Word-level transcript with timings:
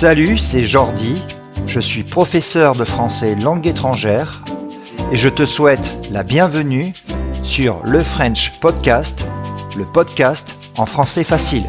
Salut, 0.00 0.38
c'est 0.38 0.62
Jordi. 0.62 1.22
Je 1.66 1.78
suis 1.78 2.04
professeur 2.04 2.74
de 2.74 2.84
français 2.84 3.34
langue 3.34 3.66
étrangère 3.66 4.42
et 5.12 5.16
je 5.16 5.28
te 5.28 5.44
souhaite 5.44 6.08
la 6.10 6.22
bienvenue 6.22 6.94
sur 7.42 7.82
le 7.84 8.00
French 8.00 8.58
Podcast, 8.60 9.26
le 9.76 9.84
podcast 9.84 10.56
en 10.78 10.86
français 10.86 11.22
facile. 11.22 11.66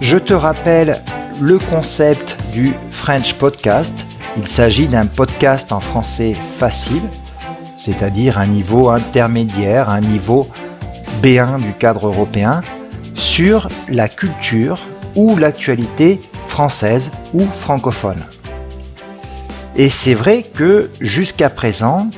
Je 0.00 0.16
te 0.16 0.34
rappelle 0.34 1.00
le 1.40 1.60
concept 1.60 2.36
du 2.52 2.72
French 2.90 3.34
Podcast. 3.34 4.04
Il 4.36 4.48
s'agit 4.48 4.88
d'un 4.88 5.06
podcast 5.06 5.70
en 5.70 5.78
français 5.78 6.34
facile, 6.58 7.04
c'est-à-dire 7.76 8.36
un 8.36 8.48
niveau 8.48 8.88
intermédiaire, 8.88 9.88
un 9.88 10.00
niveau 10.00 10.48
B1 11.22 11.60
du 11.60 11.72
cadre 11.72 12.08
européen, 12.08 12.62
sur 13.14 13.68
la 13.88 14.08
culture 14.08 14.80
ou 15.16 15.36
l'actualité 15.36 16.20
française 16.48 17.10
ou 17.32 17.44
francophone. 17.44 18.22
Et 19.76 19.88
c'est 19.88 20.14
vrai 20.14 20.42
que 20.42 20.90
jusqu'à 21.00 21.48
présent, 21.48 22.10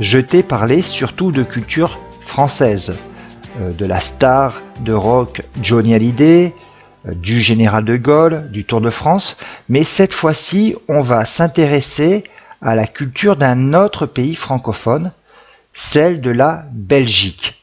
je 0.00 0.18
t'ai 0.18 0.42
parlé 0.42 0.80
surtout 0.82 1.30
de 1.30 1.42
culture 1.42 1.98
française, 2.20 2.94
euh, 3.60 3.72
de 3.72 3.84
la 3.84 4.00
star 4.00 4.62
de 4.80 4.92
rock 4.92 5.42
Johnny 5.62 5.94
Hallyday, 5.94 6.54
euh, 7.06 7.14
du 7.14 7.40
général 7.40 7.84
de 7.84 7.96
Gaulle, 7.96 8.50
du 8.50 8.64
Tour 8.64 8.80
de 8.80 8.90
France, 8.90 9.36
mais 9.68 9.84
cette 9.84 10.12
fois-ci, 10.12 10.74
on 10.88 11.00
va 11.00 11.26
s'intéresser 11.26 12.24
à 12.62 12.74
la 12.74 12.86
culture 12.86 13.36
d'un 13.36 13.74
autre 13.74 14.06
pays 14.06 14.34
francophone, 14.34 15.12
celle 15.72 16.20
de 16.20 16.30
la 16.30 16.64
Belgique. 16.72 17.62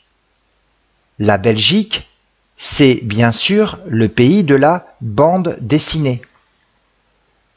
La 1.20 1.38
Belgique, 1.38 2.10
c'est 2.58 3.00
bien 3.04 3.32
sûr 3.32 3.80
le 3.88 4.10
pays 4.10 4.44
de 4.44 4.56
la 4.56 4.88
bande 5.00 5.58
dessinée. 5.62 6.22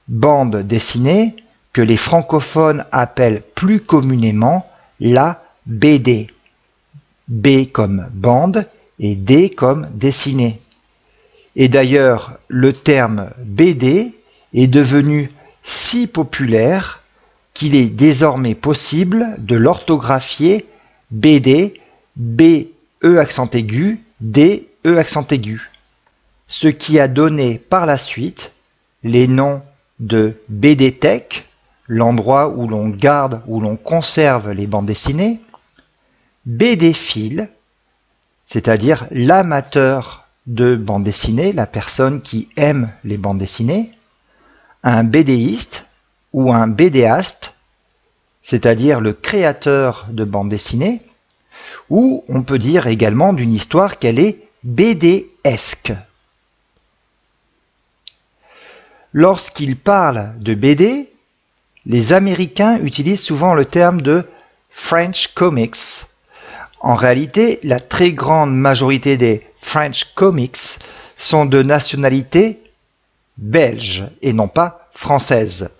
Bande 0.09 0.57
dessinée 0.57 1.35
que 1.73 1.81
les 1.81 1.97
francophones 1.97 2.85
appellent 2.93 3.43
plus 3.55 3.81
communément 3.81 4.71
la 5.01 5.43
BD. 5.67 6.29
B 7.29 7.67
comme 7.73 8.09
bande 8.13 8.67
et 8.99 9.17
D 9.17 9.51
comme 9.51 9.89
dessinée. 9.95 10.61
Et 11.57 11.69
d'ailleurs, 11.69 12.39
le 12.49 12.73
terme 12.73 13.31
BD 13.39 14.15
est 14.53 14.67
devenu 14.67 15.33
si 15.63 16.07
populaire 16.07 17.03
qu'il 17.55 17.75
est 17.75 17.89
désormais 17.89 18.55
possible 18.55 19.35
de 19.39 19.57
l'orthographier 19.57 20.67
BD, 21.11 21.81
B, 22.17 22.43
E 23.03 23.19
accent 23.19 23.49
aigu, 23.51 24.01
D, 24.21 24.69
E 24.85 24.97
accent 24.97 25.27
aigu. 25.31 25.71
Ce 26.49 26.69
qui 26.69 26.99
a 26.99 27.07
donné 27.07 27.59
par 27.59 27.87
la 27.87 27.99
suite 27.99 28.53
les 29.03 29.29
noms 29.29 29.63
de 29.99 30.37
BD-Tech, 30.49 31.45
l'endroit 31.87 32.49
où 32.49 32.67
l'on 32.67 32.89
garde, 32.89 33.43
où 33.47 33.61
l'on 33.61 33.77
conserve 33.77 34.53
les 34.53 34.67
bandes 34.67 34.87
dessinées, 34.87 35.41
BD-Fil, 36.47 37.49
c'est-à-dire 38.47 39.07
l'amateur 39.11 40.27
de 40.47 40.77
bande 40.77 41.05
dessinée, 41.05 41.53
la 41.53 41.67
personne 41.67 42.23
qui 42.23 42.49
aime 42.57 42.91
les 43.05 43.19
bandes 43.19 43.39
dessinées, 43.39 43.93
un 44.83 45.05
BDiste 45.05 45.87
ou 46.33 46.53
un 46.53 46.67
BDaste, 46.67 47.55
c'est-à-dire 48.41 49.01
le 49.01 49.13
créateur 49.13 50.07
de 50.11 50.25
bande 50.25 50.49
dessinée, 50.49 51.03
ou 51.91 52.25
on 52.29 52.43
peut 52.43 52.59
dire 52.59 52.87
également 52.87 53.35
d'une 53.35 53.53
histoire 53.53 53.99
qu'elle 53.99 54.19
est 54.19 54.49
BD-esque. 54.65 55.93
Lorsqu'ils 59.13 59.77
parlent 59.77 60.35
de 60.39 60.55
BD, 60.55 61.11
les 61.87 62.13
Américains 62.13 62.79
utilisent 62.83 63.23
souvent 63.23 63.55
le 63.55 63.65
terme 63.65 64.03
de 64.03 64.25
French 64.71 65.29
Comics. 65.35 66.05
En 66.81 66.95
réalité, 66.95 67.59
la 67.63 67.81
très 67.81 68.13
grande 68.13 68.55
majorité 68.55 69.17
des 69.17 69.47
French 69.59 70.13
Comics 70.15 70.79
sont 71.17 71.47
de 71.47 71.63
nationalité 71.63 72.61
belge 73.39 74.05
et 74.21 74.33
non 74.33 74.49
pas 74.49 74.89
française. 74.93 75.71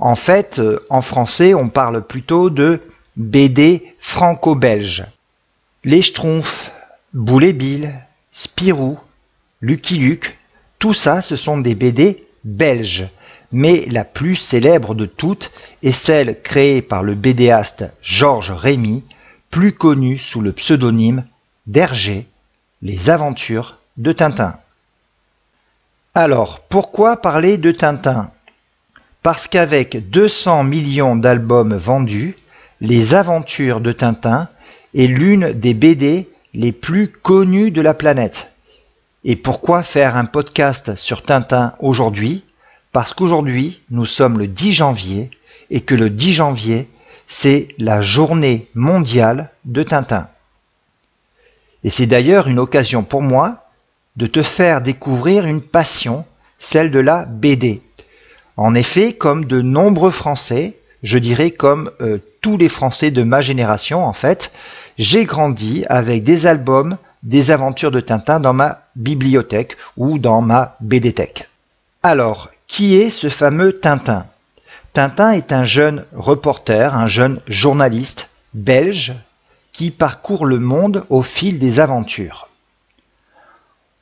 En 0.00 0.16
fait, 0.16 0.58
euh, 0.58 0.84
en 0.90 1.02
français, 1.02 1.54
on 1.54 1.68
parle 1.68 2.02
plutôt 2.06 2.50
de 2.50 2.80
BD 3.16 3.94
franco-belge. 3.98 5.04
Les 5.84 6.02
Schtroumpfs, 6.02 6.70
Boulet 7.14 7.52
Bill, 7.52 7.92
Spirou, 8.38 9.00
Lucky 9.60 9.98
Luke, 9.98 10.38
tout 10.78 10.94
ça, 10.94 11.22
ce 11.22 11.34
sont 11.34 11.58
des 11.58 11.74
BD 11.74 12.24
belges. 12.44 13.08
Mais 13.50 13.84
la 13.90 14.04
plus 14.04 14.36
célèbre 14.36 14.94
de 14.94 15.06
toutes 15.06 15.50
est 15.82 15.90
celle 15.90 16.40
créée 16.40 16.80
par 16.80 17.02
le 17.02 17.16
BDaste 17.16 17.86
Georges 18.00 18.52
Rémy, 18.52 19.02
plus 19.50 19.72
connu 19.72 20.16
sous 20.16 20.40
le 20.40 20.52
pseudonyme 20.52 21.24
d'Hergé, 21.66 22.28
Les 22.80 23.10
aventures 23.10 23.78
de 23.96 24.12
Tintin. 24.12 24.56
Alors, 26.14 26.60
pourquoi 26.60 27.16
parler 27.16 27.58
de 27.58 27.72
Tintin? 27.72 28.30
Parce 29.24 29.48
qu'avec 29.48 30.10
200 30.10 30.62
millions 30.62 31.16
d'albums 31.16 31.74
vendus, 31.74 32.36
Les 32.80 33.14
aventures 33.14 33.80
de 33.80 33.90
Tintin 33.90 34.46
est 34.94 35.08
l'une 35.08 35.52
des 35.54 35.74
BD 35.74 36.28
les 36.58 36.72
plus 36.72 37.06
connues 37.06 37.70
de 37.70 37.80
la 37.80 37.94
planète. 37.94 38.52
Et 39.24 39.36
pourquoi 39.36 39.84
faire 39.84 40.16
un 40.16 40.24
podcast 40.24 40.96
sur 40.96 41.22
Tintin 41.22 41.74
aujourd'hui? 41.78 42.42
Parce 42.90 43.14
qu'aujourd'hui, 43.14 43.80
nous 43.90 44.06
sommes 44.06 44.40
le 44.40 44.48
10 44.48 44.72
janvier 44.72 45.30
et 45.70 45.82
que 45.82 45.94
le 45.94 46.10
10 46.10 46.32
janvier, 46.32 46.88
c'est 47.28 47.68
la 47.78 48.02
journée 48.02 48.66
mondiale 48.74 49.50
de 49.66 49.84
Tintin. 49.84 50.28
Et 51.84 51.90
c'est 51.90 52.06
d'ailleurs 52.06 52.48
une 52.48 52.58
occasion 52.58 53.04
pour 53.04 53.22
moi 53.22 53.68
de 54.16 54.26
te 54.26 54.42
faire 54.42 54.80
découvrir 54.80 55.46
une 55.46 55.62
passion, 55.62 56.24
celle 56.58 56.90
de 56.90 56.98
la 56.98 57.24
BD. 57.24 57.82
En 58.56 58.74
effet, 58.74 59.12
comme 59.12 59.44
de 59.44 59.62
nombreux 59.62 60.10
Français, 60.10 60.76
je 61.04 61.18
dirais 61.18 61.52
comme 61.52 61.92
euh, 62.00 62.18
tous 62.40 62.56
les 62.56 62.68
Français 62.68 63.12
de 63.12 63.22
ma 63.22 63.42
génération 63.42 64.04
en 64.04 64.12
fait, 64.12 64.50
j'ai 64.98 65.24
grandi 65.24 65.84
avec 65.88 66.24
des 66.24 66.46
albums 66.46 66.96
des 67.22 67.50
aventures 67.50 67.90
de 67.90 68.00
Tintin 68.00 68.40
dans 68.40 68.52
ma 68.52 68.82
bibliothèque 68.96 69.76
ou 69.96 70.18
dans 70.18 70.40
ma 70.40 70.76
BDthèque. 70.80 71.48
Alors, 72.02 72.48
qui 72.66 72.96
est 72.96 73.10
ce 73.10 73.28
fameux 73.28 73.78
Tintin? 73.80 74.26
Tintin 74.92 75.32
est 75.32 75.52
un 75.52 75.64
jeune 75.64 76.04
reporter, 76.14 76.96
un 76.96 77.06
jeune 77.06 77.40
journaliste 77.48 78.28
belge 78.54 79.14
qui 79.72 79.90
parcourt 79.90 80.46
le 80.46 80.58
monde 80.58 81.04
au 81.08 81.22
fil 81.22 81.58
des 81.58 81.80
aventures. 81.80 82.48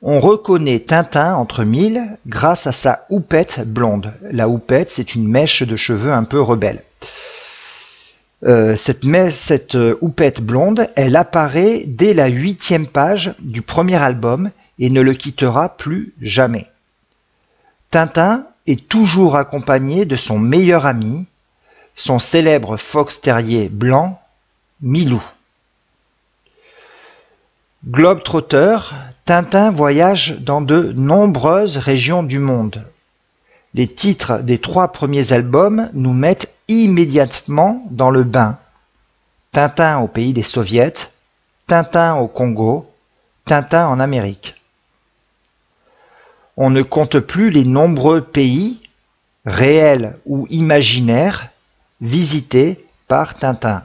On 0.01 0.19
reconnaît 0.19 0.79
Tintin 0.79 1.35
entre 1.35 1.63
mille 1.63 2.17
grâce 2.27 2.67
à 2.67 2.71
sa 2.71 3.05
houppette 3.09 3.61
blonde. 3.67 4.13
La 4.31 4.47
houppette, 4.47 4.91
c'est 4.91 5.15
une 5.15 5.27
mèche 5.27 5.63
de 5.63 5.75
cheveux 5.75 6.13
un 6.13 6.23
peu 6.23 6.39
rebelle. 6.39 6.83
Euh, 8.45 8.77
cette, 8.77 9.03
cette 9.31 9.75
euh, 9.75 9.97
houppette 10.01 10.41
blonde, 10.41 10.87
elle 10.95 11.15
apparaît 11.15 11.83
dès 11.87 12.13
la 12.13 12.27
huitième 12.27 12.85
page 12.85 13.33
du 13.39 13.63
premier 13.63 13.95
album 13.95 14.51
et 14.77 14.91
ne 14.91 15.01
le 15.01 15.13
quittera 15.13 15.75
plus 15.75 16.13
jamais. 16.21 16.67
Tintin 17.89 18.45
est 18.67 18.87
toujours 18.87 19.37
accompagné 19.37 20.05
de 20.05 20.15
son 20.15 20.37
meilleur 20.37 20.85
ami, 20.85 21.25
son 21.95 22.19
célèbre 22.19 22.77
fox 22.77 23.21
terrier 23.21 23.69
blanc, 23.69 24.21
Milou. 24.81 25.23
Globe-trotter, 27.87 28.77
Tintin 29.25 29.71
voyage 29.71 30.37
dans 30.39 30.61
de 30.61 30.93
nombreuses 30.95 31.77
régions 31.77 32.21
du 32.21 32.37
monde. 32.37 32.85
Les 33.73 33.87
titres 33.87 34.39
des 34.39 34.59
trois 34.59 34.91
premiers 34.91 35.33
albums 35.33 35.89
nous 35.93 36.13
mettent 36.13 36.53
immédiatement 36.67 37.85
dans 37.91 38.09
le 38.09 38.23
bain. 38.23 38.57
Tintin 39.51 39.99
au 39.99 40.07
pays 40.07 40.33
des 40.33 40.43
soviets, 40.43 40.93
Tintin 41.67 42.15
au 42.15 42.27
Congo, 42.27 42.89
Tintin 43.45 43.87
en 43.87 43.99
Amérique. 43.99 44.55
On 46.55 46.69
ne 46.69 46.81
compte 46.81 47.19
plus 47.19 47.51
les 47.51 47.65
nombreux 47.65 48.21
pays, 48.21 48.81
réels 49.45 50.17
ou 50.25 50.47
imaginaires, 50.49 51.49
visités 52.01 52.85
par 53.07 53.35
Tintin. 53.35 53.83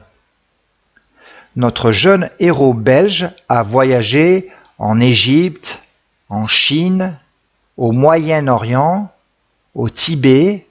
Notre 1.55 1.91
jeune 1.91 2.29
héros 2.39 2.73
belge 2.73 3.29
a 3.47 3.61
voyagé 3.61 4.51
en 4.79 4.99
Égypte, 4.99 5.79
en 6.29 6.47
Chine, 6.47 7.15
au 7.77 7.91
Moyen-Orient, 7.91 9.12
au 9.75 9.89
Tibet, 9.89 10.65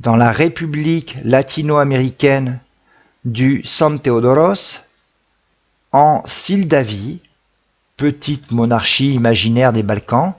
dans 0.00 0.16
la 0.16 0.30
République 0.30 1.16
latino-américaine 1.24 2.60
du 3.24 3.62
San 3.64 3.98
Teodoros, 4.00 4.82
en 5.92 6.22
Sildavie, 6.26 7.20
petite 7.96 8.50
monarchie 8.50 9.14
imaginaire 9.14 9.72
des 9.72 9.82
Balkans, 9.82 10.34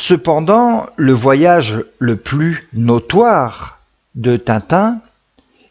Cependant, 0.00 0.86
le 0.94 1.12
voyage 1.12 1.84
le 1.98 2.16
plus 2.16 2.68
notoire 2.72 3.80
de 4.14 4.36
Tintin 4.36 5.00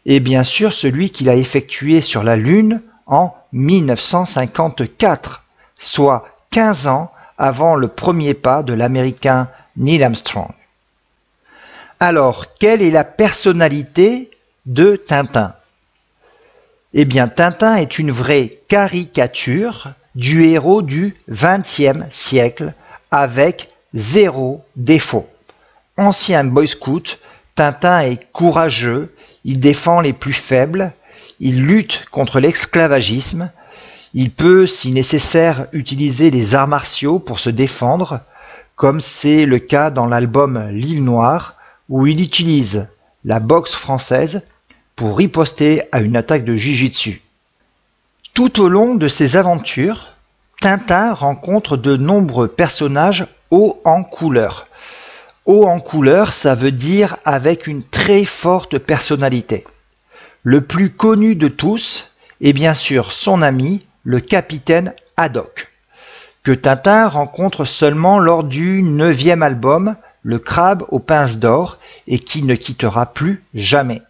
est 0.04 0.20
bien 0.20 0.44
sûr 0.44 0.74
celui 0.74 1.08
qu'il 1.08 1.30
a 1.30 1.34
effectué 1.34 2.02
sur 2.02 2.22
la 2.22 2.36
Lune 2.36 2.82
en 3.06 3.34
1954, 3.52 5.44
soit 5.78 6.28
15 6.50 6.88
ans 6.88 7.10
avant 7.38 7.74
le 7.74 7.88
premier 7.88 8.34
pas 8.34 8.62
de 8.62 8.74
l'Américain 8.74 9.48
Neil 9.78 10.02
Armstrong. 10.04 10.50
Alors, 12.00 12.54
quelle 12.60 12.80
est 12.80 12.92
la 12.92 13.02
personnalité 13.02 14.30
de 14.66 14.94
Tintin? 14.94 15.54
Eh 16.94 17.04
bien, 17.04 17.26
Tintin 17.26 17.74
est 17.74 17.98
une 17.98 18.12
vraie 18.12 18.60
caricature 18.68 19.92
du 20.14 20.44
héros 20.44 20.82
du 20.82 21.16
XXe 21.28 22.06
siècle 22.10 22.72
avec 23.10 23.66
zéro 23.94 24.64
défaut. 24.76 25.28
Ancien 25.96 26.44
boy 26.44 26.68
scout, 26.68 27.18
Tintin 27.56 28.02
est 28.02 28.30
courageux, 28.32 29.12
il 29.44 29.58
défend 29.58 30.00
les 30.00 30.12
plus 30.12 30.34
faibles, 30.34 30.92
il 31.40 31.64
lutte 31.64 32.04
contre 32.12 32.38
l'esclavagisme, 32.38 33.50
il 34.14 34.30
peut, 34.30 34.68
si 34.68 34.92
nécessaire, 34.92 35.66
utiliser 35.72 36.30
les 36.30 36.54
arts 36.54 36.68
martiaux 36.68 37.18
pour 37.18 37.40
se 37.40 37.50
défendre, 37.50 38.20
comme 38.76 39.00
c'est 39.00 39.46
le 39.46 39.58
cas 39.58 39.90
dans 39.90 40.06
l'album 40.06 40.68
L'île 40.70 41.02
Noire, 41.02 41.56
où 41.88 42.06
il 42.06 42.20
utilise 42.20 42.88
la 43.24 43.40
boxe 43.40 43.74
française 43.74 44.42
pour 44.96 45.16
riposter 45.16 45.82
à 45.92 46.00
une 46.00 46.16
attaque 46.16 46.44
de 46.44 46.56
Jiu-Jitsu. 46.56 47.22
Tout 48.34 48.60
au 48.60 48.68
long 48.68 48.94
de 48.94 49.08
ses 49.08 49.36
aventures, 49.36 50.14
Tintin 50.60 51.12
rencontre 51.12 51.76
de 51.76 51.96
nombreux 51.96 52.48
personnages 52.48 53.26
hauts 53.50 53.80
en 53.84 54.02
couleur. 54.02 54.66
Haut 55.46 55.66
en 55.66 55.80
couleur, 55.80 56.32
ça 56.32 56.54
veut 56.54 56.72
dire 56.72 57.16
avec 57.24 57.66
une 57.66 57.82
très 57.82 58.24
forte 58.24 58.78
personnalité. 58.78 59.64
Le 60.42 60.60
plus 60.60 60.90
connu 60.90 61.36
de 61.36 61.48
tous 61.48 62.12
est 62.40 62.52
bien 62.52 62.74
sûr 62.74 63.12
son 63.12 63.40
ami, 63.40 63.86
le 64.04 64.20
capitaine 64.20 64.92
Haddock, 65.16 65.68
que 66.42 66.52
Tintin 66.52 67.08
rencontre 67.08 67.64
seulement 67.64 68.18
lors 68.18 68.44
du 68.44 68.82
neuvième 68.82 69.42
album, 69.42 69.96
Le 70.22 70.38
crabe 70.38 70.84
aux 70.88 70.98
pinces 70.98 71.38
d'or, 71.38 71.78
et 72.06 72.18
qui 72.18 72.42
ne 72.42 72.54
quittera 72.54 73.06
plus 73.12 73.42
jamais. 73.54 74.02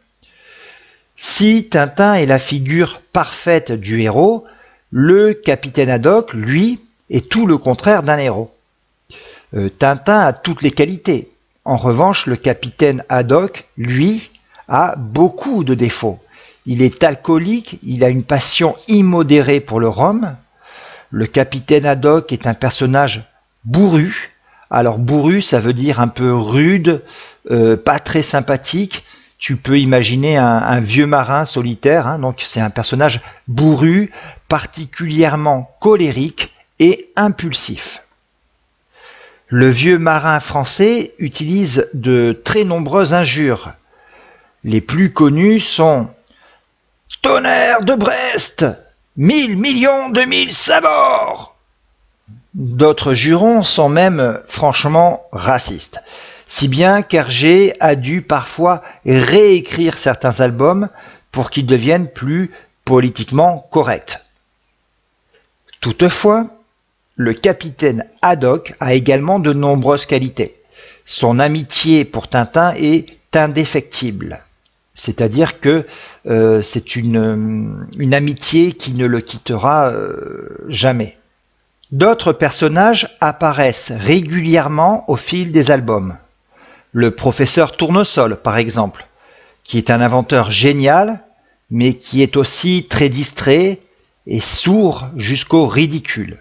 Si 1.17 1.69
Tintin 1.69 2.15
est 2.15 2.27
la 2.27 2.39
figure 2.39 3.03
parfaite 3.13 3.73
du 3.73 4.01
héros, 4.01 4.45
le 4.91 5.35
capitaine 5.35 5.91
Haddock, 5.91 6.33
lui, 6.33 6.81
est 7.11 7.29
tout 7.29 7.47
le 7.47 7.59
contraire 7.59 8.03
d'un 8.03 8.19
héros. 8.19 8.55
Euh, 9.55 9.69
Tintin 9.69 10.21
a 10.21 10.33
toutes 10.33 10.63
les 10.63 10.71
qualités. 10.71 11.31
En 11.65 11.77
revanche, 11.77 12.27
le 12.27 12.37
capitaine 12.37 13.05
Haddock, 13.09 13.67
lui, 13.77 14.31
a 14.69 14.95
beaucoup 14.97 15.65
de 15.65 15.75
défauts. 15.75 16.21
Il 16.67 16.83
est 16.83 17.03
alcoolique, 17.03 17.79
il 17.83 18.05
a 18.05 18.11
une 18.11 18.23
passion 18.23 18.77
immodérée 18.89 19.61
pour 19.61 19.81
le 19.81 19.89
rhum. 19.89 20.37
Le 21.11 21.27
capitaine 21.27 21.87
Haddock 21.87 22.33
est 22.33 22.47
un 22.47 22.55
personnage 22.55 23.25
bourru. 23.65 24.31
Alors 24.71 24.99
bourru, 24.99 25.41
ça 25.43 25.61
veut 25.61 25.73
dire 25.73 26.01
un 26.01 26.09
peu 26.09 26.33
rude, 26.33 27.03
euh, 27.51 27.77
pas 27.77 27.99
très 27.99 28.23
sympathique. 28.23 29.05
Tu 29.39 29.57
peux 29.57 29.79
imaginer 29.79 30.37
un, 30.37 30.81
vieux 30.81 31.07
marin 31.07 31.45
solitaire, 31.45 32.09
hein. 32.09 32.19
donc 32.19 32.43
c'est 32.45 32.61
un 32.61 32.71
personnage 32.71 33.21
bourru, 33.47 34.11
particulièrement 34.49 35.71
colérique 35.81 36.53
et 36.81 37.11
impulsif. 37.15 38.03
Le 39.47 39.71
vieux 39.71 39.99
marin 39.99 40.41
français 40.41 41.15
utilise 41.19 41.89
de 41.95 42.39
très 42.45 42.65
nombreuses 42.65 43.15
injures. 43.15 43.73
Les 44.65 44.81
plus 44.81 45.13
connues 45.13 45.61
sont 45.61 46.11
Tonnerre 47.23 47.83
de 47.83 47.95
Brest 47.95 48.67
Mille 49.17 49.57
millions 49.57 50.11
de 50.11 50.21
mille 50.23 50.53
sabords 50.53 51.58
D'autres 52.59 53.15
jurons 53.15 53.63
sont 53.63 53.89
même 53.89 54.41
franchement 54.45 55.23
racistes. 55.31 56.01
Si 56.49 56.67
bien 56.67 57.03
qu'Hergé 57.03 57.75
a 57.79 57.95
dû 57.95 58.21
parfois 58.21 58.83
réécrire 59.07 59.97
certains 59.97 60.41
albums 60.41 60.89
pour 61.31 61.51
qu'ils 61.51 61.67
deviennent 61.67 62.09
plus 62.09 62.51
politiquement 62.85 63.69
corrects. 63.71 64.19
Toutefois, 65.81 66.49
le 67.15 67.33
capitaine 67.33 68.07
Haddock 68.23 68.75
a 68.81 68.95
également 68.95 69.39
de 69.39 69.53
nombreuses 69.53 70.07
qualités. 70.07 70.57
Son 71.07 71.39
amitié 71.39 72.05
pour 72.05 72.27
Tintin 72.27 72.73
est 72.75 73.07
indéfectible. 73.35 74.41
C'est-à-dire 74.95 75.61
que 75.61 75.87
euh, 76.27 76.61
c'est 76.61 76.97
une, 76.97 77.87
amitié 78.13 78.73
qui 78.73 78.95
ne 78.95 79.07
le 79.07 79.21
quittera 79.21 79.91
euh, 79.91 80.49
jamais. 80.67 81.18
D'autres 81.91 82.35
personnages 82.35 83.17
apparaissent 83.23 83.93
régulièrement 83.97 85.05
au 85.09 85.17
fil 85.17 85.53
des 85.53 85.71
albums. 85.71 86.19
Le 86.93 87.11
professeur 87.13 87.79
Tournesol, 87.79 88.37
par 88.37 88.59
exemple, 88.59 89.07
qui 89.65 89.79
est 89.79 89.89
un 89.89 90.03
inventeur 90.03 90.51
génial, 90.51 91.21
mais 91.71 91.95
qui 91.95 92.23
est 92.23 92.37
aussi 92.37 92.87
très 92.91 93.09
distrait 93.09 93.79
et 94.27 94.41
sourd 94.41 95.07
jusqu'au 95.17 95.67
ridicule. 95.67 96.39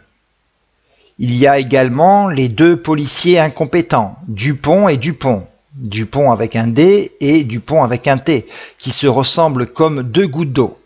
Il 1.18 1.34
y 1.34 1.48
a 1.48 1.60
également 1.60 2.28
les 2.28 2.50
deux 2.50 2.76
policiers 2.76 3.40
incompétents, 3.40 4.18
Dupont 4.28 4.90
et 4.90 4.98
Dupont, 4.98 5.48
Dupont 5.76 6.32
avec 6.32 6.58
un 6.58 6.68
D 6.68 7.14
et 7.22 7.46
Dupont 7.46 7.84
avec 7.84 8.08
un 8.08 8.18
T, 8.18 8.48
qui 8.78 8.92
se 8.92 9.08
ressemblent 9.08 9.68
comme 9.68 10.04
deux 10.04 10.28
gouttes 10.28 10.52
d'eau. 10.52 10.78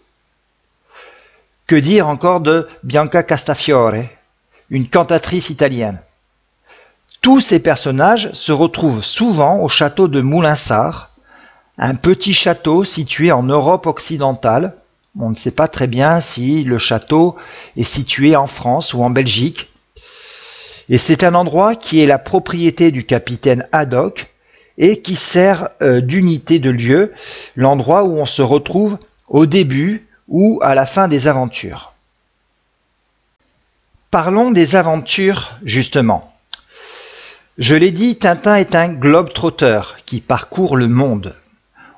Que 1.65 1.75
dire 1.75 2.07
encore 2.07 2.41
de 2.41 2.67
Bianca 2.83 3.23
Castafiore, 3.23 4.03
une 4.71 4.87
cantatrice 4.87 5.49
italienne 5.49 5.99
Tous 7.21 7.41
ces 7.41 7.59
personnages 7.59 8.31
se 8.31 8.53
retrouvent 8.53 9.03
souvent 9.03 9.59
au 9.59 9.67
château 9.67 10.07
de 10.07 10.21
Moulinsart, 10.21 11.11
un 11.77 11.95
petit 11.95 12.33
château 12.33 12.85
situé 12.85 13.33
en 13.33 13.43
Europe 13.43 13.85
occidentale. 13.85 14.75
On 15.19 15.29
ne 15.29 15.35
sait 15.35 15.51
pas 15.51 15.67
très 15.67 15.87
bien 15.87 16.21
si 16.21 16.63
le 16.63 16.77
château 16.77 17.35
est 17.75 17.83
situé 17.83 18.37
en 18.37 18.47
France 18.47 18.93
ou 18.93 19.03
en 19.03 19.09
Belgique, 19.09 19.69
et 20.89 20.97
c'est 20.97 21.25
un 21.25 21.35
endroit 21.35 21.75
qui 21.75 22.01
est 22.01 22.07
la 22.07 22.17
propriété 22.17 22.91
du 22.91 23.05
capitaine 23.05 23.67
Haddock 23.73 24.27
et 24.77 25.01
qui 25.01 25.17
sert 25.17 25.69
euh, 25.81 25.99
d'unité 25.99 26.59
de 26.59 26.69
lieu, 26.69 27.13
l'endroit 27.57 28.03
où 28.03 28.17
on 28.17 28.25
se 28.25 28.41
retrouve 28.41 28.97
au 29.27 29.45
début 29.45 30.07
ou 30.29 30.59
à 30.63 30.75
la 30.75 30.85
fin 30.85 31.09
des 31.09 31.27
aventures. 31.27 31.90
Parlons 34.11 34.51
des 34.51 34.75
aventures, 34.75 35.53
justement. 35.63 36.33
Je 37.57 37.75
l'ai 37.75 37.91
dit, 37.91 38.17
Tintin 38.17 38.57
est 38.57 38.75
un 38.75 38.89
globe-trotteur 38.89 39.95
qui 40.05 40.19
parcourt 40.19 40.75
le 40.75 40.89
monde. 40.89 41.33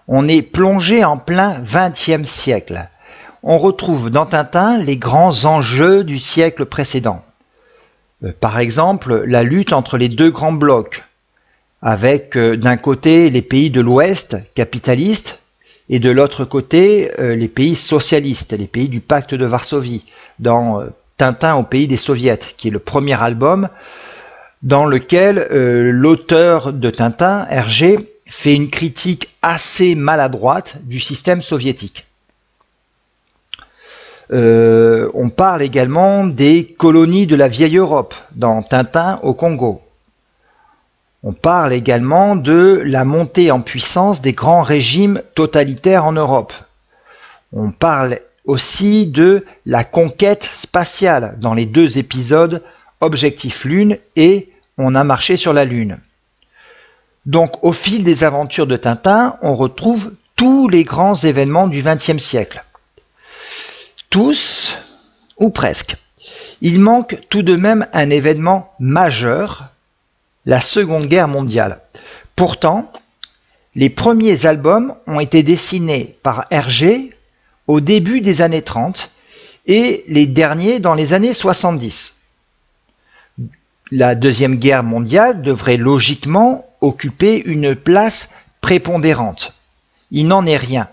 On 0.07 0.27
est 0.27 0.43
plongé 0.43 1.03
en 1.03 1.17
plein 1.17 1.59
XXe 1.59 2.29
siècle. 2.29 2.87
On 3.41 3.57
retrouve 3.57 4.11
dans 4.11 4.27
Tintin 4.27 4.77
les 4.77 4.97
grands 4.97 5.45
enjeux 5.45 6.03
du 6.03 6.19
siècle 6.19 6.65
précédent. 6.65 7.25
Euh, 8.23 8.31
par 8.39 8.59
exemple, 8.59 9.23
la 9.25 9.41
lutte 9.41 9.73
entre 9.73 9.97
les 9.97 10.07
deux 10.07 10.29
grands 10.29 10.53
blocs, 10.53 11.03
avec 11.81 12.37
euh, 12.37 12.55
d'un 12.55 12.77
côté 12.77 13.31
les 13.31 13.41
pays 13.41 13.71
de 13.71 13.81
l'Ouest 13.81 14.37
capitalistes 14.53 15.39
et 15.89 15.97
de 15.97 16.11
l'autre 16.11 16.45
côté 16.45 17.11
euh, 17.19 17.35
les 17.35 17.47
pays 17.47 17.75
socialistes, 17.75 18.53
les 18.53 18.67
pays 18.67 18.87
du 18.87 18.99
pacte 18.99 19.33
de 19.33 19.45
Varsovie, 19.47 20.05
dans 20.37 20.83
Tintin 21.17 21.55
au 21.55 21.63
pays 21.63 21.87
des 21.87 21.97
soviets, 21.97 22.39
qui 22.57 22.67
est 22.69 22.71
le 22.71 22.79
premier 22.79 23.21
album 23.21 23.69
dans 24.61 24.85
lequel 24.85 25.47
l'auteur 25.91 26.71
de 26.71 26.89
Tintin, 26.89 27.45
Hergé, 27.49 27.97
fait 28.25 28.55
une 28.55 28.69
critique 28.69 29.29
assez 29.41 29.93
maladroite 29.93 30.77
du 30.83 30.99
système 30.99 31.41
soviétique. 31.41 32.07
Euh, 34.31 35.11
on 35.13 35.29
parle 35.29 35.61
également 35.61 36.25
des 36.25 36.65
colonies 36.77 37.27
de 37.27 37.35
la 37.35 37.47
vieille 37.47 37.77
Europe 37.77 38.15
dans 38.31 38.63
Tintin 38.63 39.19
au 39.21 39.33
Congo. 39.33 39.81
On 41.23 41.33
parle 41.33 41.73
également 41.73 42.35
de 42.35 42.81
la 42.85 43.05
montée 43.05 43.51
en 43.51 43.61
puissance 43.61 44.21
des 44.21 44.33
grands 44.33 44.63
régimes 44.63 45.21
totalitaires 45.35 46.05
en 46.05 46.13
Europe. 46.13 46.53
On 47.53 47.71
parle 47.71 48.19
aussi 48.45 49.07
de 49.07 49.45
la 49.65 49.83
conquête 49.83 50.43
spatiale 50.43 51.37
dans 51.39 51.53
les 51.53 51.65
deux 51.65 51.97
épisodes 51.97 52.61
Objectif 52.99 53.65
Lune 53.65 53.97
et 54.15 54.49
On 54.77 54.95
a 54.95 55.03
marché 55.03 55.37
sur 55.37 55.53
la 55.53 55.65
Lune. 55.65 55.99
Donc 57.25 57.63
au 57.63 57.73
fil 57.73 58.03
des 58.03 58.23
aventures 58.23 58.67
de 58.67 58.77
Tintin, 58.77 59.37
on 59.41 59.55
retrouve 59.55 60.13
tous 60.35 60.67
les 60.67 60.83
grands 60.83 61.15
événements 61.15 61.67
du 61.67 61.81
XXe 61.81 62.17
siècle. 62.17 62.63
Tous, 64.09 64.77
ou 65.37 65.49
presque. 65.49 65.95
Il 66.61 66.79
manque 66.79 67.19
tout 67.29 67.41
de 67.41 67.55
même 67.55 67.87
un 67.93 68.09
événement 68.09 68.73
majeur, 68.79 69.69
la 70.45 70.61
Seconde 70.61 71.07
Guerre 71.07 71.27
mondiale. 71.27 71.81
Pourtant, 72.35 72.91
les 73.75 73.89
premiers 73.89 74.45
albums 74.45 74.95
ont 75.07 75.19
été 75.19 75.43
dessinés 75.43 76.17
par 76.23 76.45
Hergé 76.51 77.12
au 77.67 77.79
début 77.79 78.21
des 78.21 78.41
années 78.41 78.61
30 78.61 79.11
et 79.65 80.03
les 80.07 80.25
derniers 80.25 80.79
dans 80.79 80.93
les 80.93 81.13
années 81.13 81.33
70. 81.33 82.17
La 83.91 84.15
Deuxième 84.15 84.55
Guerre 84.55 84.83
mondiale 84.83 85.41
devrait 85.41 85.77
logiquement 85.77 86.65
occuper 86.81 87.41
une 87.45 87.75
place 87.75 88.29
prépondérante. 88.61 89.53
Il 90.11 90.27
n'en 90.27 90.45
est 90.45 90.57
rien. 90.57 90.89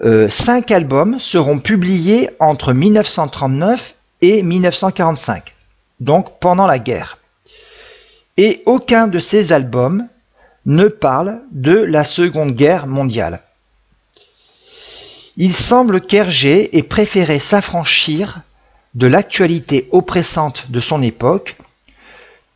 Euh, 0.00 0.28
cinq 0.28 0.70
albums 0.70 1.18
seront 1.18 1.58
publiés 1.58 2.30
entre 2.38 2.72
1939 2.72 3.94
et 4.20 4.42
1945, 4.42 5.52
donc 6.00 6.38
pendant 6.38 6.66
la 6.66 6.78
guerre. 6.78 7.18
Et 8.36 8.62
aucun 8.66 9.08
de 9.08 9.18
ces 9.18 9.52
albums 9.52 10.06
ne 10.66 10.86
parle 10.86 11.40
de 11.50 11.72
la 11.76 12.04
Seconde 12.04 12.52
Guerre 12.52 12.86
mondiale. 12.86 13.40
Il 15.40 15.54
semble 15.54 16.00
qu'Hergé 16.00 16.76
ait 16.76 16.82
préféré 16.82 17.38
s'affranchir 17.38 18.40
de 18.96 19.06
l'actualité 19.06 19.88
oppressante 19.92 20.68
de 20.68 20.80
son 20.80 21.00
époque 21.00 21.54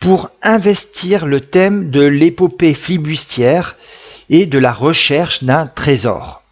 pour 0.01 0.31
investir 0.43 1.25
le 1.25 1.41
thème 1.41 1.91
de 1.91 2.01
l'épopée 2.01 2.75
flibustière 2.75 3.77
et 4.31 4.47
de 4.47 4.59
la 4.59 4.73
recherche 4.73 5.45
d'un 5.45 5.69
trésor. 5.69 6.43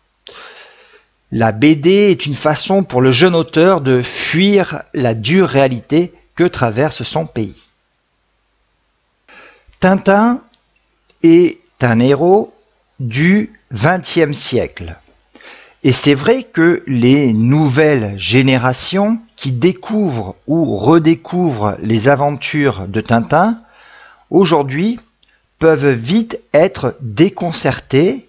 La 1.33 1.51
BD 1.51 2.13
est 2.13 2.27
une 2.27 2.37
façon 2.37 2.85
pour 2.85 3.01
le 3.01 3.11
jeune 3.11 3.35
auteur 3.35 3.81
de 3.81 4.01
fuir 4.01 4.85
la 4.95 5.15
dure 5.15 5.49
réalité 5.49 6.15
que 6.37 6.45
traverse 6.45 7.03
son 7.03 7.27
pays. 7.27 7.65
Tintin 9.81 10.41
est 11.25 11.59
un 11.81 11.99
héros 11.99 12.55
du 13.01 13.53
XXe 13.73 14.39
siècle. 14.39 14.97
Et 15.83 15.93
c'est 15.93 16.15
vrai 16.15 16.43
que 16.43 16.83
les 16.87 17.33
nouvelles 17.33 18.19
générations 18.19 19.19
qui 19.37 19.53
découvrent 19.53 20.37
ou 20.47 20.77
redécouvrent 20.77 21.77
les 21.81 22.09
aventures 22.09 22.87
de 22.87 23.01
Tintin, 23.01 23.63
aujourd'hui, 24.29 25.01
peuvent 25.59 25.91
vite 25.91 26.41
être 26.53 26.97
déconcertées, 27.01 28.29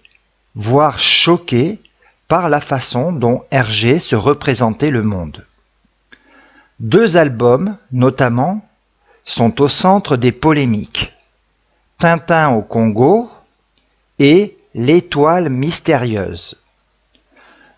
voire 0.54 0.98
choquées 0.98 1.78
par 2.26 2.48
la 2.48 2.60
façon 2.60 3.12
dont 3.12 3.44
Hergé 3.50 3.98
se 3.98 4.16
représentait 4.16 4.90
le 4.90 5.02
monde. 5.02 5.46
Deux 6.80 7.18
albums, 7.18 7.76
notamment, 7.90 8.66
sont 9.24 9.60
au 9.60 9.68
centre 9.68 10.16
des 10.16 10.32
polémiques. 10.32 11.12
Tintin 11.98 12.50
au 12.50 12.62
Congo 12.62 13.30
et 14.18 14.56
L'étoile 14.74 15.50
mystérieuse. 15.50 16.56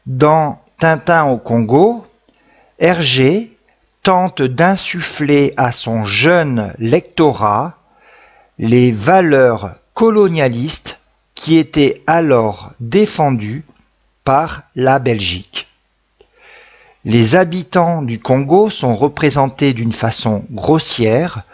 Dans 0.07 0.61
Tintin 0.79 1.25
au 1.25 1.39
Congo, 1.39 2.07
Hergé 2.79 3.57
tente 4.03 4.43
d'insuffler 4.43 5.55
à 5.57 5.73
son 5.73 6.05
jeune 6.05 6.75
lectorat 6.79 7.79
les 8.59 8.93
valeurs 8.93 9.77
colonialistes 9.95 11.01
qui 11.35 11.57
étaient 11.57 12.03
alors 12.07 12.73
défendues 12.81 13.65
par 14.25 14.65
la 14.75 14.99
Belgique. 14.99 15.69
Les 17.07 17.35
habitants 17.35 18.03
du 18.03 18.21
Congo 18.21 18.69
sont 18.69 18.97
représentés 18.97 19.73
d'une 19.73 19.93
façon 19.93 20.45
grossière 20.51 21.45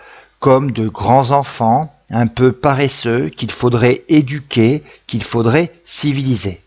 comme 0.40 0.73
de 0.73 0.88
grands 0.88 1.30
enfants 1.30 1.95
un 2.11 2.26
peu 2.26 2.50
paresseux 2.50 3.28
qu'il 3.28 3.52
faudrait 3.52 4.02
éduquer, 4.09 4.83
qu'il 5.07 5.23
faudrait 5.23 5.73
civiliser. 5.85 6.61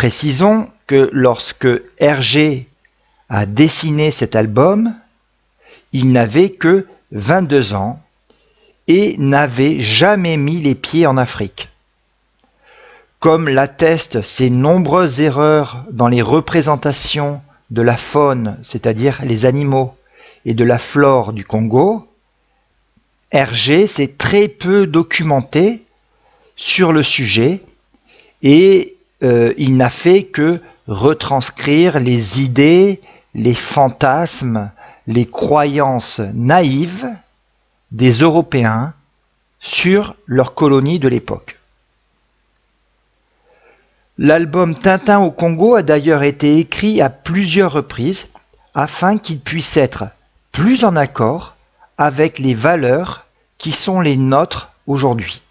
Précisons 0.00 0.66
que 0.86 1.10
lorsque 1.12 1.68
Hergé 1.98 2.66
a 3.28 3.44
dessiné 3.44 4.10
cet 4.10 4.34
album, 4.34 4.94
il 5.92 6.10
n'avait 6.10 6.48
que 6.48 6.86
22 7.12 7.74
ans 7.74 8.00
et 8.88 9.18
n'avait 9.18 9.78
jamais 9.80 10.38
mis 10.38 10.58
les 10.58 10.74
pieds 10.74 11.06
en 11.06 11.18
Afrique. 11.18 11.68
Comme 13.18 13.50
l'attestent 13.50 14.22
ses 14.22 14.48
nombreuses 14.48 15.20
erreurs 15.20 15.84
dans 15.90 16.08
les 16.08 16.22
représentations 16.22 17.42
de 17.68 17.82
la 17.82 17.98
faune, 17.98 18.56
c'est-à-dire 18.62 19.18
les 19.22 19.44
animaux, 19.44 19.94
et 20.46 20.54
de 20.54 20.64
la 20.64 20.78
flore 20.78 21.34
du 21.34 21.44
Congo, 21.44 22.08
Hergé 23.32 23.86
s'est 23.86 24.14
très 24.16 24.48
peu 24.48 24.86
documenté 24.86 25.84
sur 26.56 26.90
le 26.90 27.02
sujet 27.02 27.60
et 28.42 28.96
euh, 29.22 29.52
il 29.58 29.76
n'a 29.76 29.90
fait 29.90 30.24
que 30.24 30.60
retranscrire 30.86 32.00
les 32.00 32.42
idées, 32.42 33.00
les 33.34 33.54
fantasmes, 33.54 34.70
les 35.06 35.26
croyances 35.26 36.20
naïves 36.34 37.08
des 37.92 38.12
Européens 38.12 38.94
sur 39.60 40.14
leurs 40.26 40.54
colonies 40.54 40.98
de 40.98 41.08
l'époque. 41.08 41.58
L'album 44.18 44.74
Tintin 44.74 45.20
au 45.20 45.30
Congo 45.30 45.74
a 45.76 45.82
d'ailleurs 45.82 46.22
été 46.22 46.58
écrit 46.58 47.00
à 47.00 47.08
plusieurs 47.08 47.72
reprises 47.72 48.28
afin 48.74 49.18
qu'il 49.18 49.40
puisse 49.40 49.76
être 49.76 50.04
plus 50.52 50.84
en 50.84 50.96
accord 50.96 51.56
avec 51.96 52.38
les 52.38 52.54
valeurs 52.54 53.26
qui 53.58 53.72
sont 53.72 54.00
les 54.00 54.16
nôtres 54.16 54.72
aujourd'hui. 54.86 55.42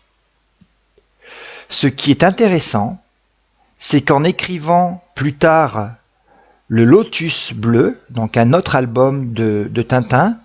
Ce 1.69 1.87
qui 1.87 2.11
est 2.11 2.23
intéressant, 2.23 3.01
c'est 3.79 4.01
qu'en 4.01 4.25
écrivant 4.25 5.01
plus 5.15 5.33
tard 5.33 5.93
le 6.67 6.83
Lotus 6.83 7.53
bleu, 7.53 7.99
donc 8.11 8.37
un 8.37 8.53
autre 8.53 8.75
album 8.75 9.33
de, 9.33 9.81
Tintin, 9.81 10.37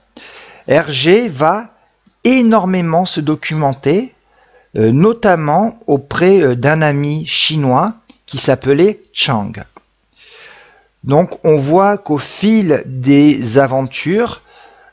Hergé 0.69 1.29
va 1.29 1.75
énormément 2.23 3.05
se 3.05 3.21
documenter, 3.21 4.15
euh, 4.79 4.91
notamment 4.91 5.79
auprès 5.87 6.41
euh, 6.41 6.55
d'un 6.55 6.81
ami 6.81 7.27
chinois 7.27 7.93
qui 8.25 8.39
s'appelait 8.39 9.03
Chang. 9.13 9.53
Donc 11.03 11.45
on 11.45 11.57
voit 11.57 11.99
qu'au 11.99 12.17
fil 12.17 12.83
des 12.87 13.59
aventures, 13.59 14.41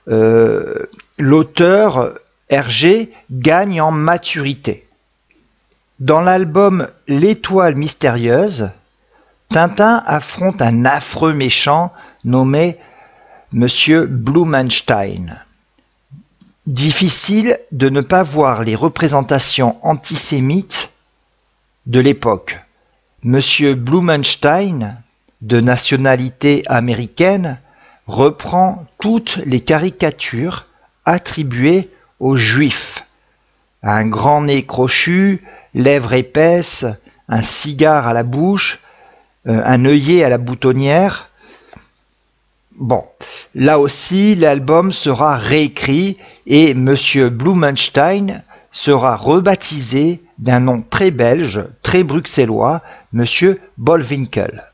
euh, 0.10 0.88
l'auteur 1.17 2.15
Hergé 2.50 3.13
gagne 3.31 3.79
en 3.79 3.91
maturité. 3.91 4.86
Dans 6.01 6.22
l'album 6.22 6.88
L'étoile 7.08 7.75
mystérieuse, 7.75 8.72
Tintin 9.50 10.01
affronte 10.08 10.60
un 10.60 10.84
affreux 10.84 11.31
méchant 11.31 11.93
nommé 12.24 12.79
Monsieur 13.51 14.08
Blumenstein. 14.08 15.39
Difficile 16.65 17.60
de 17.72 17.89
ne 17.89 18.01
pas 18.01 18.24
voir 18.24 18.63
les 18.63 18.74
représentations 18.74 19.77
antisémites 19.86 20.89
de 21.86 22.00
l'époque. 22.00 22.60
Monsieur 23.22 23.75
Blumenstein, 23.75 25.03
de 25.43 25.62
nationalité 25.62 26.63
américaine, 26.65 27.60
reprend 28.08 28.88
toutes 29.00 29.38
les 29.46 29.60
caricatures 29.60 30.65
attribuées 31.05 31.91
aux 32.20 32.38
Juifs. 32.38 33.05
Un 33.84 34.08
grand 34.08 34.41
nez 34.41 34.65
crochu, 34.65 35.43
lèvres 35.73 36.13
épaisses, 36.13 36.85
un 37.27 37.41
cigare 37.41 38.07
à 38.07 38.13
la 38.13 38.23
bouche, 38.23 38.79
euh, 39.47 39.61
un 39.65 39.85
œillet 39.85 40.23
à 40.23 40.29
la 40.29 40.37
boutonnière. 40.37 41.29
Bon, 42.75 43.03
là 43.55 43.79
aussi, 43.79 44.35
l'album 44.35 44.91
sera 44.91 45.37
réécrit 45.37 46.17
et 46.47 46.73
Monsieur 46.73 47.29
Blumenstein 47.29 48.43
sera 48.71 49.15
rebaptisé 49.15 50.21
d'un 50.39 50.61
nom 50.61 50.83
très 50.89 51.11
belge, 51.11 51.63
très 51.83 52.03
bruxellois, 52.03 52.81
Monsieur 53.13 53.61
Bolwinkel. 53.77 54.65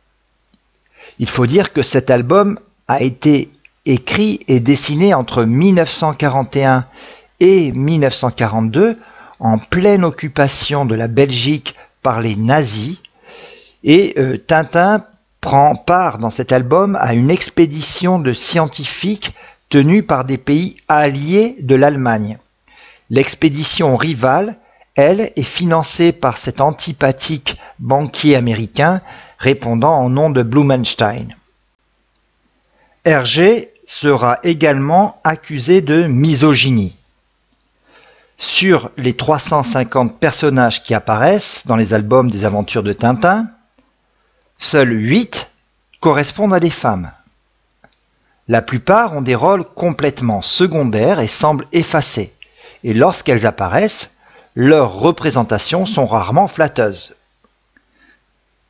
Il 1.20 1.28
faut 1.28 1.48
dire 1.48 1.74
que 1.74 1.82
cet 1.82 2.10
album 2.12 2.60
a 2.88 3.02
été 3.02 3.52
écrit 3.86 4.40
et 4.48 4.60
dessiné 4.60 5.14
entre 5.14 5.44
1941 5.44 6.86
et 7.40 7.72
1942 7.72 8.98
en 9.40 9.58
pleine 9.58 10.04
occupation 10.04 10.86
de 10.86 10.96
la 10.96 11.08
Belgique 11.08 11.76
par 12.02 12.22
les 12.22 12.36
nazis. 12.36 12.98
Et 13.84 14.16
euh, 14.18 14.38
Tintin 14.38 15.06
prend 15.42 15.76
part 15.76 16.18
dans 16.18 16.30
cet 16.30 16.52
album 16.52 16.98
à 17.00 17.14
une 17.14 17.30
expédition 17.30 18.20
de 18.20 18.34
scientifiques 18.34 19.34
tenue 19.70 20.04
par 20.04 20.26
des 20.26 20.38
pays 20.38 20.78
alliés 20.88 21.58
de 21.60 21.76
l'Allemagne. 21.76 22.38
L'expédition 23.10 23.96
rivale, 23.96 24.58
elle, 24.96 25.32
est 25.36 25.44
financée 25.44 26.12
par 26.12 26.38
cet 26.38 26.60
antipathique 26.60 27.58
banquier 27.80 28.36
américain 28.36 29.02
répondant 29.38 30.04
au 30.04 30.10
nom 30.10 30.30
de 30.30 30.44
Blumenstein. 30.44 31.28
Hergé 33.06 33.72
sera 33.88 34.40
également 34.44 35.22
accusé 35.24 35.82
de 35.82 36.08
misogynie. 36.08 36.98
Sur 38.38 38.92
les 38.98 39.14
350 39.14 40.20
personnages 40.20 40.84
qui 40.84 40.94
apparaissent 40.94 41.66
dans 41.66 41.76
les 41.76 41.94
albums 41.94 42.30
des 42.30 42.46
aventures 42.46 42.84
de 42.84 42.94
Tintin, 42.94 43.50
seuls 44.58 44.92
8 44.92 45.50
correspondent 46.00 46.54
à 46.54 46.60
des 46.60 46.70
femmes. 46.70 47.12
La 48.48 48.62
plupart 48.62 49.14
ont 49.14 49.22
des 49.22 49.36
rôles 49.36 49.66
complètement 49.66 50.42
secondaires 50.42 51.20
et 51.20 51.28
semblent 51.28 51.68
effacés, 51.74 52.34
et 52.84 52.94
lorsqu'elles 52.94 53.46
apparaissent, 53.46 54.16
leurs 54.56 54.94
représentations 54.94 55.86
sont 55.86 56.08
rarement 56.08 56.48
flatteuses. 56.48 57.16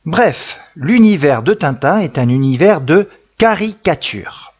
Bref, 0.04 0.58
l'univers 0.74 1.42
de 1.42 1.54
Tintin 1.54 1.98
est 1.98 2.18
un 2.18 2.28
univers 2.28 2.80
de 2.80 3.08
caricature. 3.36 4.54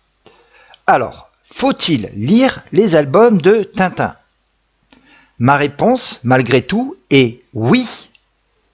Alors, 0.87 1.31
faut-il 1.51 2.11
lire 2.15 2.63
les 2.73 2.95
albums 2.95 3.41
de 3.41 3.63
Tintin? 3.63 4.15
Ma 5.39 5.57
réponse, 5.57 6.21
malgré 6.25 6.63
tout, 6.63 6.97
est 7.11 7.41
oui. 7.55 7.87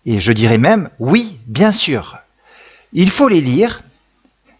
Et 0.06 0.20
je 0.20 0.32
dirais 0.32 0.58
même 0.58 0.90
oui, 0.98 1.38
bien 1.46 1.72
sûr. 1.72 2.18
Il 2.92 3.10
faut 3.10 3.28
les 3.28 3.40
lire, 3.40 3.82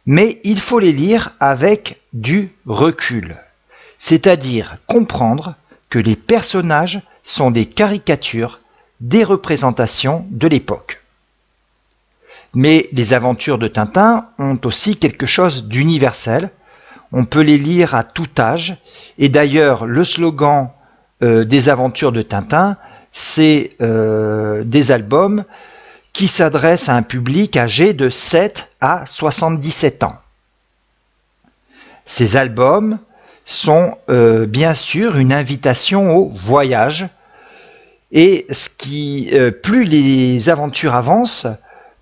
mais 0.06 0.40
il 0.44 0.60
faut 0.60 0.78
les 0.78 0.92
lire 0.92 1.32
avec 1.40 2.00
du 2.12 2.50
recul. 2.66 3.36
C'est-à-dire 3.98 4.78
comprendre 4.86 5.54
que 5.88 5.98
les 5.98 6.16
personnages 6.16 7.00
sont 7.22 7.50
des 7.50 7.66
caricatures, 7.66 8.60
des 9.00 9.24
représentations 9.24 10.26
de 10.30 10.46
l'époque. 10.46 11.00
Mais 12.52 12.88
les 12.92 13.14
aventures 13.14 13.58
de 13.58 13.66
Tintin 13.66 14.28
ont 14.38 14.58
aussi 14.64 14.96
quelque 14.96 15.26
chose 15.26 15.64
d'universel. 15.64 16.50
On 17.12 17.24
peut 17.24 17.40
les 17.40 17.58
lire 17.58 17.94
à 17.94 18.04
tout 18.04 18.28
âge. 18.38 18.76
Et 19.18 19.28
d'ailleurs, 19.28 19.86
le 19.86 20.04
slogan 20.04 20.70
euh, 21.24 21.44
des 21.44 21.70
aventures 21.70 22.12
de 22.12 22.20
Tintin, 22.20 22.76
c'est 23.10 23.70
euh, 23.80 24.62
des 24.62 24.92
albums 24.92 25.44
qui 26.12 26.28
s'adressent 26.28 26.90
à 26.90 26.96
un 26.96 27.02
public 27.02 27.56
âgé 27.56 27.94
de 27.94 28.10
7 28.10 28.68
à 28.82 29.06
77 29.06 30.02
ans. 30.02 30.18
Ces 32.04 32.36
albums 32.36 32.98
sont 33.42 33.96
euh, 34.10 34.44
bien 34.44 34.74
sûr 34.74 35.16
une 35.16 35.32
invitation 35.32 36.14
au 36.14 36.28
voyage 36.28 37.08
et 38.12 38.46
ce 38.50 38.68
qui, 38.68 39.32
plus 39.62 39.84
les 39.84 40.50
aventures 40.50 40.94
avancent, 40.94 41.46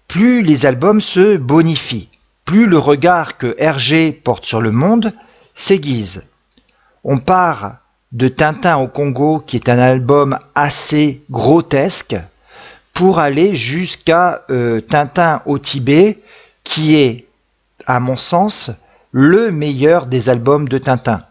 plus 0.09 0.43
les 0.43 0.67
albums 0.67 1.01
se 1.01 1.37
bonifient, 1.37 2.09
plus 2.45 2.67
le 2.67 2.77
regard 2.77 3.39
que 3.39 3.55
Hergé 3.57 4.11
porte 4.11 4.45
sur 4.45 4.61
le 4.61 4.73
monde 4.73 5.13
s'aiguise. 5.55 6.27
On 7.05 7.19
part 7.19 7.82
de 8.13 8.29
Tintin 8.29 8.77
au 8.79 8.89
Congo, 8.89 9.43
qui 9.47 9.57
est 9.57 9.69
un 9.69 9.79
album 9.79 10.39
assez 10.55 11.23
grotesque, 11.31 12.17
pour 12.93 13.19
aller 13.19 13.55
jusqu'à 13.55 14.43
euh, 14.51 14.81
Tintin 14.81 15.43
au 15.47 15.59
Tibet, 15.59 16.19
qui 16.63 16.97
est, 16.97 17.27
à 17.87 18.01
mon 18.01 18.17
sens, 18.17 18.71
le 19.13 19.51
meilleur 19.51 20.07
des 20.07 20.29
albums 20.29 20.69
de 20.69 20.79
Tintin. 20.79 21.25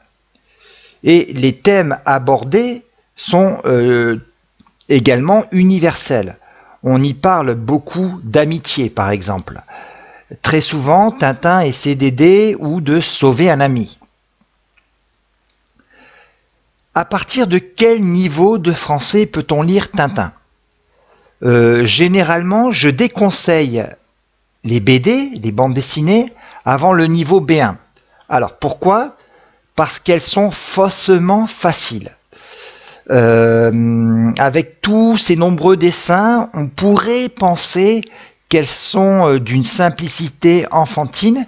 Et 1.03 1.33
les 1.33 1.55
thèmes 1.55 1.97
abordés 2.05 2.83
sont 3.15 3.59
euh, 3.65 4.17
également 4.89 5.45
universels 5.51 6.37
on 6.83 7.01
y 7.01 7.13
parle 7.13 7.55
beaucoup 7.55 8.19
d'amitié, 8.23 8.89
par 8.89 9.11
exemple. 9.11 9.61
Très 10.41 10.61
souvent, 10.61 11.11
Tintin 11.11 11.61
essaie 11.61 11.95
d'aider 11.95 12.55
ou 12.59 12.81
de 12.81 12.99
sauver 12.99 13.51
un 13.51 13.59
ami. 13.59 13.97
À 16.93 17.05
partir 17.05 17.47
de 17.47 17.57
quel 17.57 18.03
niveau 18.03 18.57
de 18.57 18.73
français 18.73 19.25
peut-on 19.25 19.61
lire 19.61 19.91
Tintin? 19.91 20.33
Euh, 21.41 21.85
Généralement, 21.85 22.69
je 22.71 22.89
déconseille 22.89 23.85
les 24.65 24.81
BD, 24.81 25.31
les 25.41 25.51
bandes 25.53 25.73
dessinées, 25.73 26.29
avant 26.65 26.91
le 26.91 27.07
niveau 27.07 27.39
B1. 27.39 27.75
Alors 28.27 28.57
pourquoi? 28.57 29.15
Parce 29.75 29.99
qu'elles 29.99 30.21
sont 30.21 30.51
faussement 30.51 31.47
faciles. 31.47 32.11
Euh, 33.09 34.31
avec 34.37 34.81
tous 34.81 35.17
ces 35.17 35.35
nombreux 35.37 35.77
dessins, 35.77 36.49
on 36.53 36.67
pourrait 36.67 37.29
penser 37.29 38.01
qu'elles 38.49 38.67
sont 38.67 39.27
euh, 39.27 39.39
d'une 39.39 39.63
simplicité 39.63 40.67
enfantine, 40.71 41.47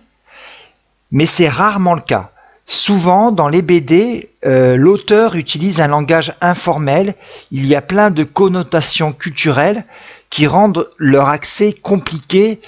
mais 1.12 1.26
c'est 1.26 1.50
rarement 1.50 1.94
le 1.96 2.02
cas. 2.02 2.33
Souvent, 2.66 3.32
dans 3.32 3.50
les 3.50 3.62
BD, 3.62 4.32
euh, 4.46 4.76
l'auteur 4.76 5.36
utilise 5.36 5.82
un 5.82 5.88
langage 5.88 6.34
informel, 6.42 7.14
il 7.52 7.66
y 7.66 7.76
a 7.76 7.82
plein 7.82 8.10
de 8.10 8.24
connotations 8.24 9.12
culturelles 9.12 9.86
qui 10.30 10.48
rendent 10.48 10.90
leur 10.98 11.28
accès 11.28 11.74
compliqué 11.74 12.60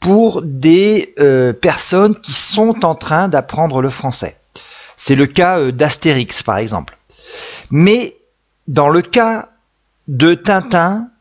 pour 0.00 0.42
des 0.42 1.14
personnes 1.60 2.16
qui 2.16 2.32
sont 2.32 2.84
en 2.84 2.96
train 2.96 3.28
d'apprendre 3.28 3.80
le 3.80 3.88
français. 3.88 4.36
C'est 4.96 5.14
le 5.14 5.26
cas 5.26 5.70
d'Astérix, 5.70 6.42
par 6.42 6.56
exemple. 6.56 6.98
Mais 7.70 8.16
dans 8.66 8.88
le 8.88 9.00
cas 9.00 9.50
de 10.08 10.34
Tintin, 10.34 11.11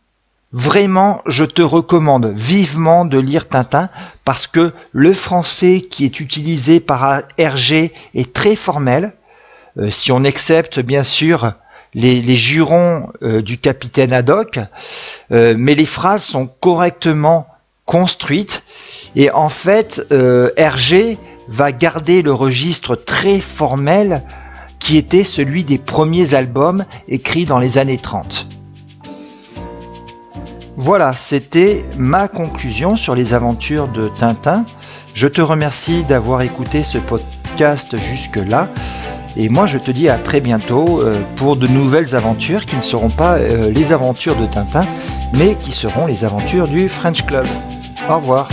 vraiment, 0.53 1.21
je 1.25 1.45
te 1.45 1.61
recommande 1.61 2.27
vivement 2.35 3.05
de 3.05 3.17
lire 3.17 3.47
Tintin 3.47 3.89
parce 4.25 4.47
que 4.47 4.73
le 4.91 5.13
français 5.13 5.81
qui 5.81 6.05
est 6.05 6.19
utilisé 6.19 6.79
par 6.79 7.23
Hergé 7.37 7.91
est 8.13 8.33
très 8.33 8.55
formel. 8.55 9.13
Euh, 9.77 9.89
si 9.89 10.11
on 10.11 10.23
accepte 10.25 10.79
bien 10.79 11.03
sûr 11.03 11.53
les, 11.93 12.21
jurons 12.35 13.09
euh, 13.21 13.41
du 13.41 13.57
capitaine 13.57 14.13
Haddock, 14.13 14.59
euh, 15.31 15.55
mais 15.57 15.75
les 15.75 15.85
phrases 15.85 16.23
sont 16.23 16.47
correctement 16.47 17.47
construites 17.85 18.63
et 19.15 19.31
en 19.31 19.49
fait 19.49 20.01
Hergé 20.55 21.17
va 21.49 21.73
garder 21.73 22.21
le 22.21 22.31
registre 22.31 22.95
très 22.95 23.41
formel 23.41 24.23
qui 24.79 24.95
était 24.95 25.25
celui 25.25 25.65
des 25.65 25.77
premiers 25.77 26.33
albums 26.33 26.85
écrits 27.09 27.45
dans 27.45 27.59
les 27.59 27.77
années 27.77 27.97
30. 27.97 28.47
Voilà, 30.77 31.13
c'était 31.13 31.85
ma 31.97 32.27
conclusion 32.27 32.95
sur 32.95 33.13
les 33.13 33.33
aventures 33.33 33.87
de 33.87 34.07
Tintin. 34.07 34.65
Je 35.13 35.27
te 35.27 35.41
remercie 35.41 36.03
d'avoir 36.03 36.41
écouté 36.41 36.83
ce 36.83 36.97
podcast 36.97 37.97
jusque-là. 37.97 38.69
Et 39.37 39.49
moi, 39.49 39.65
je 39.65 39.77
te 39.77 39.91
dis 39.91 40.09
à 40.09 40.17
très 40.17 40.41
bientôt 40.41 41.01
euh, 41.01 41.21
pour 41.37 41.55
de 41.55 41.67
nouvelles 41.67 42.15
aventures 42.15 42.65
qui 42.65 42.75
ne 42.75 42.81
seront 42.81 43.09
pas 43.09 43.35
euh, 43.35 43.71
les 43.71 43.93
aventures 43.93 44.35
de 44.35 44.45
Tintin, 44.45 44.85
mais 45.33 45.55
qui 45.55 45.71
seront 45.71 46.05
les 46.05 46.25
aventures 46.25 46.67
du 46.67 46.89
French 46.89 47.25
Club. 47.25 47.45
Au 48.09 48.17
revoir. 48.17 48.49